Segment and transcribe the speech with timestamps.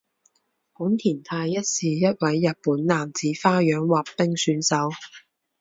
[0.73, 4.89] 本田太一是一位日本男子花样滑冰选手。